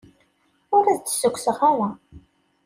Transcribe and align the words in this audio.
Ur 0.75 0.83
as-d-ssukkseɣ 0.87 1.57
ara. 1.71 1.89